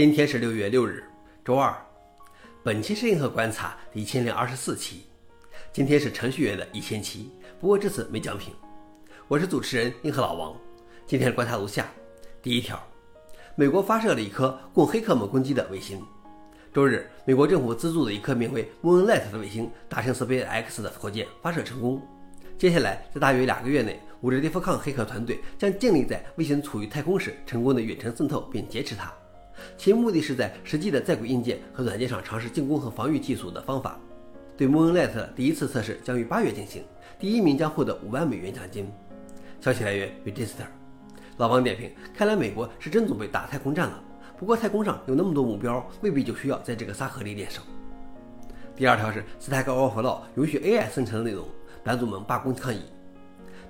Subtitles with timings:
[0.00, 1.04] 今天是六月六日，
[1.44, 1.76] 周二。
[2.62, 5.04] 本期是硬核观察第一千零二十四期。
[5.74, 7.30] 今天是程序员的一千期，
[7.60, 8.54] 不过这次没奖品。
[9.28, 10.56] 我是主持人硬核老王。
[11.06, 11.86] 今天的观察如下：
[12.40, 12.82] 第一条，
[13.54, 16.02] 美国发射了一颗供黑客们攻击的卫星。
[16.72, 22.00] 周日，美国政府资助的一颗名为 Moonlight 的卫星搭乘 SpaceX 的火箭发射成功。
[22.56, 29.12] 接下来，在大约两个月内，五 G defcon 黑客团队将尽力在卫星处于太空时成功的远程渗透并劫持它。
[29.76, 33.98] 其目的是在实际的在轨硬件和软件上尝试进攻和防御技术的方法。
[34.56, 36.82] 对 Moonlight 的第一次测试将于八月进行，
[37.18, 38.90] 第一名将获得五万美元奖金。
[39.60, 40.66] 消息来源：Register。
[41.38, 44.02] 老王点评：看来美国是真准备打太空战了。
[44.38, 47.62] 不过太空上有那么多目标，未必就需要在这个沙盒里练手。
[48.76, 51.46] 第二条是 Stack Overflow 允许 AI 生成的内容。
[51.82, 52.80] 版主们罢工抗议。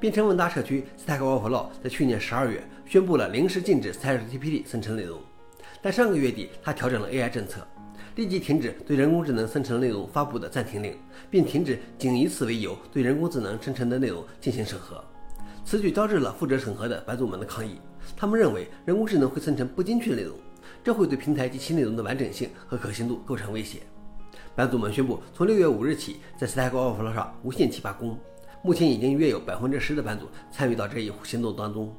[0.00, 5.20] 编程问答社区 Stack Overflow 在去年十二月宣布了临时禁止 ChatGPT 生成内容，
[5.80, 7.66] 但上个月底他调整了 AI 政策，
[8.16, 10.96] 立即停止对人工智能生成内容发布的暂停令，
[11.30, 15.02] 并停止仅以此为由对人工智能生成的内容进行审核。
[15.64, 17.78] 此举招致了负责审核的版主们的抗议，
[18.16, 20.34] 他们认为人工智能会生成不精确内容，
[20.82, 23.80] 这会对平台及其内容的完整性和可信度构成威胁。
[24.56, 28.18] 版主们宣布，从六月五日起，在 Stack Overflow 上无限期罢工。
[28.62, 31.94] 目前已经约有百分之十的版主参与到这一行动当中。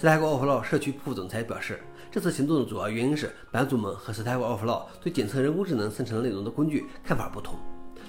[0.00, 7.56] Stack Overflow 社区副总裁表示，这次行动的主要原因是版主们和 Stack Overflow 对检测人工智能生成内容的工具看法不同。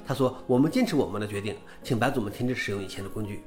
[0.06, 3.44] 他说：“我们坚持我们的决定，请版主们停止使用以前的工具。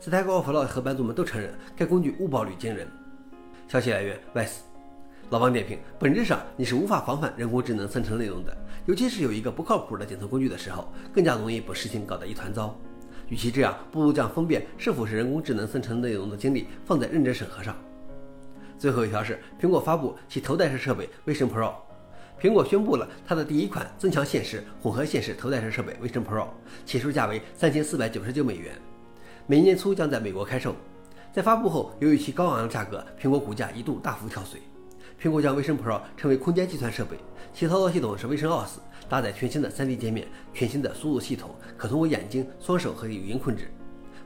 [0.00, 2.88] ”Stack Overflow 和版主们都承认该工具误报率惊人。
[3.66, 4.58] 消息来源：VICE。
[5.30, 12.78] 老王点评：本质上你是无法防范人工智能生成内容的，尤其是有一个不靠谱的检测工具的时候，更加容易把事情搞得一团糟。
[13.28, 17.76] 与其这样，不如将分辨是否是人工智能生成内容的精力放在认真审核上。
[18.78, 21.72] 最后一条是苹果发布其头戴式设备 Vision Pro。
[22.40, 26.46] 苹果宣布了它的第一款增强现实混合现实头戴式设备 Vision Pro，
[26.84, 28.74] 起售价为三千四百九十九美元，
[29.46, 30.76] 明年初将在美国开售。
[31.32, 34.60] 在发布后，由于其高昂的价格，苹果股价一度大幅跳水。
[35.20, 37.16] 苹果将 Vision Pro 称为空间计算设备，
[37.54, 38.78] 其操作系统是 Vision OS，
[39.08, 43.70] 搭载全新的 3D 界面、全新的输入系统，可通过眼睛、双手和语音控制。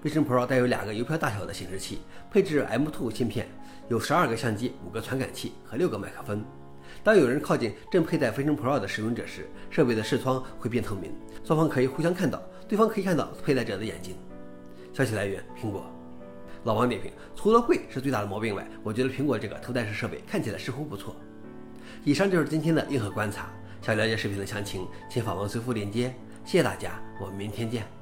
[0.03, 2.01] Vision Pro 带有两个邮票大小的显示器，
[2.31, 3.47] 配置 M2 芯片，
[3.89, 6.45] 有12个相机、5个传感器和6个麦克风。
[7.05, 11.13] 当有人靠近正佩戴 Vision Pro 的使用者时，设备的视窗会变透明，
[11.45, 14.17] 双方可以互相看到，对方可以看到佩戴者的眼睛。
[14.93, 15.85] 消息来源：苹果。
[16.65, 21.17] 老王点评：除了贵是最大的毛病外，我觉得苹果这个头戴式设备看起来似乎不错。
[22.05, 23.49] 以上就是今天的硬核观察。
[23.83, 26.15] 想了解视频的详情，请访问随附链接。
[26.45, 28.00] 谢谢大家，我们明天见。